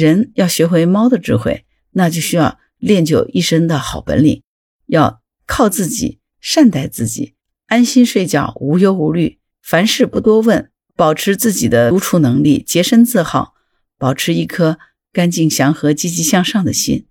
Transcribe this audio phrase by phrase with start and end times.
[0.00, 4.42] 人要学会猫的智慧，那就需要练就一身的好本领，
[4.86, 7.34] 要靠自己，善待自己，
[7.66, 13.54] 安心睡觉，无忧无虑，凡事不多问，保持自己的独处能力，洁身自好，
[13.98, 14.78] 保持一颗
[15.12, 17.06] 干净祥和、积极向上的心，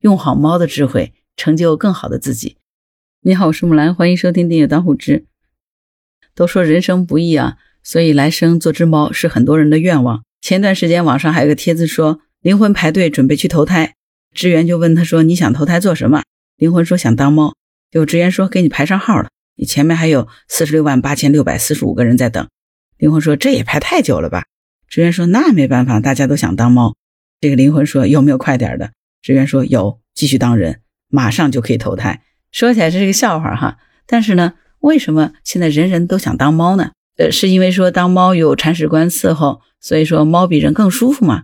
[0.00, 2.56] 用好猫的智慧，成就更好的自己。
[3.20, 5.18] 你好，我是木兰，欢迎收听《订阅当户知》。
[6.34, 10.24] 都说人生不易啊，所以来生做只猫是很多人的愿望。
[10.42, 13.94] 前段时间网上还有个帖子说，灵魂排队准备去投胎，
[14.34, 16.24] 职员就问他说：“你想投胎做什么？”
[16.58, 17.54] 灵魂说：“想当猫。”
[17.92, 22.48] 就职员说：“给你排上号了，你前面还有四十六万八千六百四十五个人在等。”
[22.98, 24.46] 灵魂说：“这也排太久了吧？”
[24.88, 26.96] 职员说：“那没办法，大家都想当猫。”
[27.40, 28.90] 这个灵魂说：“有没有快点的？”
[29.22, 32.20] 职员说：“有，继续当人，马上就可以投胎。”
[32.50, 36.90] 说起来这是个笑话哈，但是呢，为什么现在人人都想当猫呢？
[37.30, 39.60] 是因为说当猫有铲屎官伺候。
[39.84, 41.42] 所以说，猫比人更舒服嘛。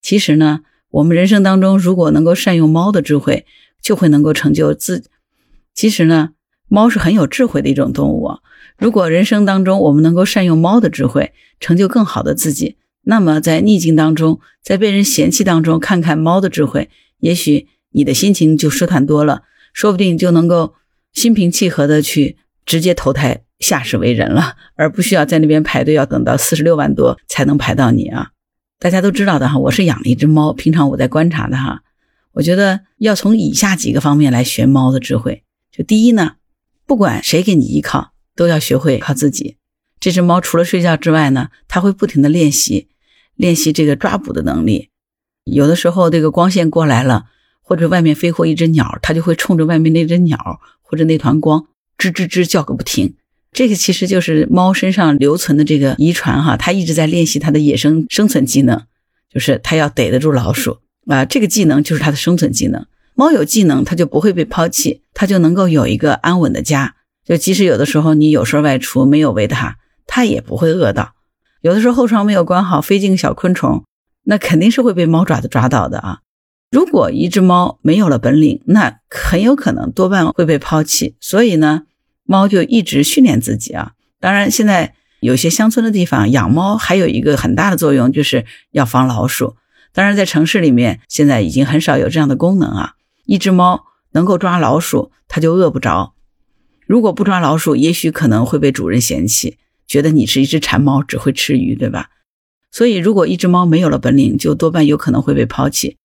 [0.00, 3.44] 其实呢，我们人生当中如果能够善用猫的智慧，
[3.82, 5.02] 就会能够成就自。
[5.74, 6.30] 其实呢，
[6.68, 8.38] 猫是很有智慧的一种动物。
[8.78, 20.74] 如果人生当中我们能够善用猫的智慧，成就更好的自己，那么在逆境当中，在被人嫌弃当中，看看猫的智慧，也许你的心情就舒坦多了，说不定就能够
[21.12, 23.42] 心平气和的去直接投胎。
[23.62, 28.32] 下世为人了，而不需要在那边排队，要等到四十六万多才能排到你啊！
[28.78, 31.82] 大家都知道的哈，我是养了一只猫，平常我在观察的哈。
[32.32, 35.44] 我觉得要从以下几个方面来学猫的智慧。
[35.70, 36.32] 就第一呢，
[36.86, 39.56] 不管谁给你依靠，都要学会靠自己。
[40.00, 42.88] 这只猫除了睡觉之外呢，它会不停的练习，
[43.36, 44.88] 练习这个抓捕的能力。
[45.44, 47.26] 有的时候这个光线过来了，
[47.60, 53.14] 或者外面飞过一只鸟，它就会冲着外面那只鸟或者那团光吱吱吱叫个不停。
[53.52, 58.80] 这个其实就是猫身上留存的这个遗传哈，它一直在练习它的野生生存技能，
[59.30, 62.86] 就是它要逮得住老鼠啊，这个技能就是它的生存技能。
[63.14, 66.94] 猫有技能，它就不会被抛弃，它就能够有一个安稳的家。
[67.26, 71.12] 就即使有的时候你有事外出没有喂它，它也不会饿到。
[71.60, 73.84] 有的时候后窗没有关好，飞进个小昆虫，
[74.24, 76.20] 那肯定是会被猫爪子抓到的啊。
[76.70, 81.16] 如果一只猫没有了本领，那很有可能多半会被抛弃。
[81.20, 81.82] 所以呢。
[82.24, 83.92] 猫就一直训练自己啊！
[84.20, 89.56] 当然，现在有些乡村的地方养猫还有一个很大的作用，就是要防老鼠。
[89.92, 92.94] 当然，在城市里面，现在已经很少有这样的功能啊。
[93.26, 96.14] 一只猫能够抓老鼠，它就饿不着；
[96.86, 102.10] 如果不抓老鼠，也许可能会被主人嫌弃，觉得你是一只馋猫，只会吃鱼，对吧？
[102.70, 105.98] 所以，如果一只猫没有了本领，就多半有可能会被抛弃。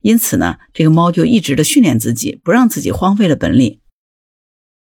[0.00, 3.80] 因此呢，这个猫就一直的训练自己，不让自己荒废了本领。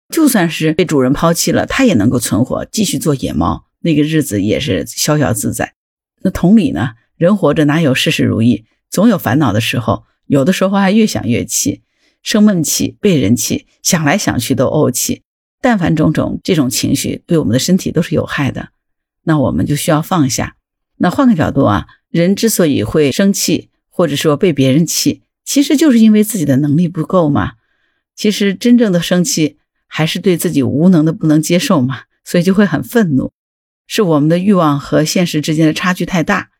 [0.08, 5.74] 就算是被主人抛弃了，它也能够存活，继续做野猫，那个日子也是逍遥自在。
[6.22, 11.82] 那同理呢，人活着哪有事事如意，总有烦恼的时候，有的时候还越想越气，
[12.22, 15.20] 生闷气，被人气，想来想去都怄气。
[15.60, 18.70] 但凡种种这种情绪，对我们的身体都是有害的。
[19.24, 20.56] 那我们就需要放下。
[20.96, 27.52] 那换个角度啊，人之所以会生气，或者说被别人气，其实就是因为自己的能力不够嘛。
[28.16, 29.57] 其实真正的生气。
[29.88, 33.32] 还是对自己无能的不能接受嘛，所以就会很愤怒，
[33.86, 36.50] 是我们的欲望和现实之间的差距太大。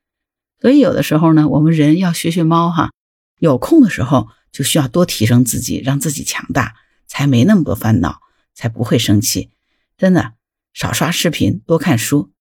[0.60, 2.90] 所以有的时候呢，我们人要学学猫哈，
[3.38, 6.74] 有空的时候就需要多提升自己，让自己强大，
[7.06, 8.20] 才没那么多烦恼，
[8.54, 9.50] 才不会生气。
[9.96, 10.32] 真的，
[10.72, 12.32] 少刷视频，多看书，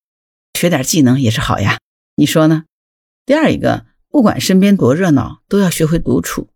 [0.56, 1.78] 学点技能也是好呀。
[2.16, 2.64] 你说呢？
[3.26, 6.50] 第二一个，不管身边多热闹，都要学会独处。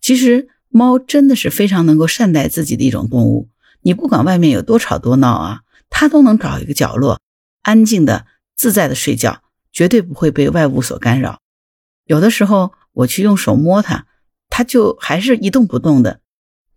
[0.00, 3.48] 其实猫真的是非常能够善待自己的一种动物。
[3.86, 5.60] 你不管外面有多吵多闹啊，
[5.90, 7.20] 它都能找一个角落，
[7.62, 8.26] 安静的、
[8.56, 11.38] 自在的睡觉，绝对不会被外物所干扰。
[12.04, 14.06] 有的时候我去用手摸它，
[14.50, 16.18] 它就还是一动不动的。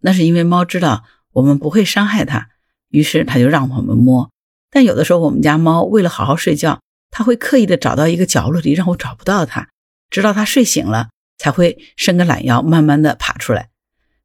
[0.02, 2.50] 那是因为猫知道我们不会伤害它，
[2.90, 4.30] 于是它就让我们摸。
[4.70, 9.68] 但有的时候我们家猫为了好好睡觉，它会刻意的找到一个角落里让我找不到它，
[10.12, 11.10] 直到它睡醒了
[11.40, 13.70] 才会伸个懒腰，慢慢的爬出来。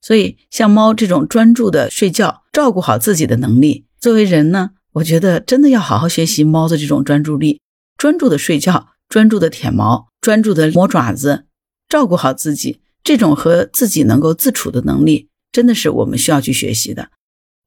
[0.06, 7.62] 所以，像猫这种专注的睡觉、照顾好自己的能力，作为人呢，我觉得真的要好好学习猫的这种专注力，
[7.96, 11.46] 专注的睡觉，专注的舔毛，专注的磨爪子，
[11.88, 17.08] 照顾好自己，这种和自己能够自处的能力，真的是我们需要去学习的。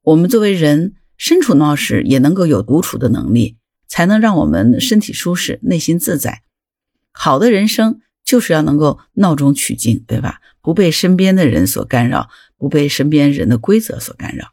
[0.02, 3.56] 我们作为人，身处闹市也能够有独处的能力，
[3.88, 6.42] 才能让我们身体舒适，内心自在。
[7.12, 7.98] 好的人生。
[8.28, 10.42] 就是要能够闹中取静，对吧？
[10.60, 12.28] 不被身边的人所干扰，
[12.58, 14.52] 不被身边人的规则所干扰。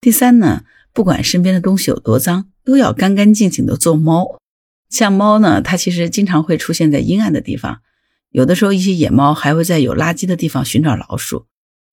[0.00, 4.40] 第三呢，不管身边的东西有多脏，都要干干净净的做猫。
[4.88, 7.80] 像猫呢，它其实经常会出现在阴暗的地方，
[8.30, 11.46] 有的时候一些野猫还会在有垃圾的地方寻找老鼠，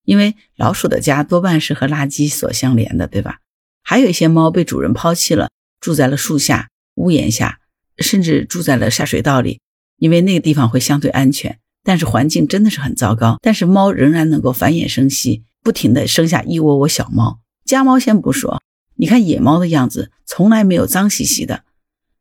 [0.03, 3.41] 因为老鼠的家多半是和垃圾所相连的，对吧？
[3.83, 7.59] 还有一些猫被主人抛弃了，住在了树下、屋檐下，
[7.99, 9.59] 甚至住在了下水道里，
[9.97, 11.59] 因为那个地方会相对安全。
[11.83, 17.39] 但是环境真的是很糟糕，但是猫仍然能够繁衍生息，不停地生下一窝窝小猫。
[17.63, 18.61] 家猫先不说，
[18.95, 21.63] 你看野猫的样子，从来没有脏兮兮的。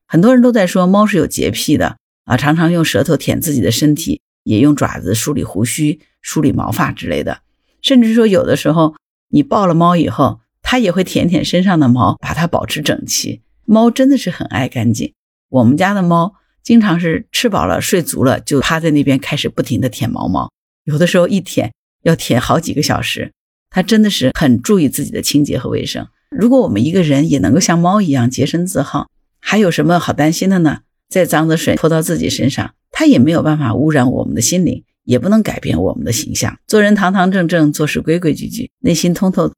[0.06, 1.96] 很多人都在说猫是有洁癖的
[2.26, 7.40] 啊，常常用舌头舔自己的身体，也用爪子梳理胡须、梳理毛发之类的。
[7.82, 8.94] 甚至说有的时候
[9.30, 13.42] 你抱了猫以后，它也会舔舔身上的毛，把它保持整齐。
[13.64, 15.12] 猫真的是很爱干净。
[15.48, 16.34] 我们家的猫。
[16.66, 20.50] 经常是吃饱了睡足了，就趴在那边开始不停的舔毛毛，
[20.82, 21.72] 有的时候一舔
[22.02, 23.30] 要舔好几个小时。
[23.70, 26.08] 它真的是很注意自己的清洁和卫生。
[26.28, 29.08] 如果我们一个人也能够像猫一样洁身自好，
[29.38, 30.80] 还有什么好担心的呢？
[31.08, 36.58] 再脏的水泼到自己身上，它也没有办法污染我们的心灵，也不能改变我们的形象。
[36.66, 39.52] 做人堂堂正正，做事规规矩矩，内心通透，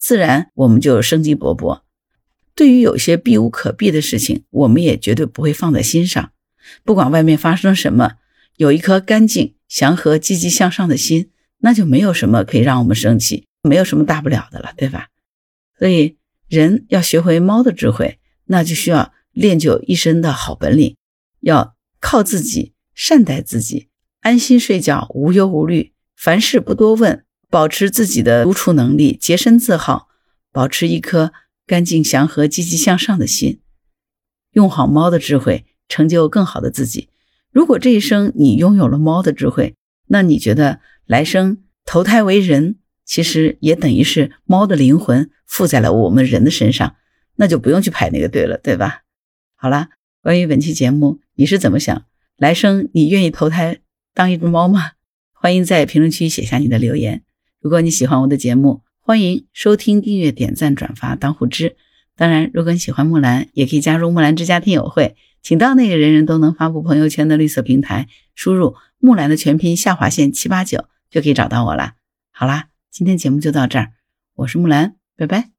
[0.00, 1.80] 自然我们就生机勃勃。
[2.54, 6.30] 对于有些避无可避的事情，我们也绝对不会放在心上。
[6.84, 8.12] 不管外面发生什么，
[8.56, 15.08] 有一颗干净、祥和、积极向上的心，那就没有什么可以让我们生气，没有什么大不了的了，对吧？
[15.78, 16.18] 所以，
[16.48, 20.96] 人要学会猫的智慧，那就需要练就一身的好本领，
[21.40, 23.88] 要靠自己，善待自己，
[24.20, 30.08] 安心睡觉，无忧无虑，凡事不多问，保持自己的独处能力，洁身自好，
[30.52, 31.32] 保持一颗
[31.66, 33.60] 干净、祥和、积极向上的心，
[34.52, 35.64] 用好猫的智慧。
[35.94, 37.08] 成就更好的自己。
[37.52, 39.76] 如果这一生你拥有了猫的智慧，
[40.08, 46.96] 那你觉得来生投胎为人，其实也等于是猫的灵魂附在了我们人的身上，
[47.36, 49.02] 那就不用去排那个队了，对吧？
[49.54, 52.04] 好了，关于本期节目，你是怎么想？
[52.36, 53.78] 来生你愿意投胎
[54.12, 54.90] 当一只猫吗？
[55.32, 57.22] 欢迎在评论区写下你的留言。
[57.60, 61.76] 如果你喜欢我的节目，欢迎收听、订阅、点赞、转发、当护知。
[62.16, 65.14] 当然，如果你喜欢木兰，也可以加入木兰之家听友会。
[65.44, 71.92] 请到那个人人都能发布朋友圈的绿色平台，输入“木兰”的全拼下划线七八九，就可以找到我了。
[72.32, 73.92] 好啦，今天节目就到这儿，
[74.36, 75.53] 我是木兰，拜拜。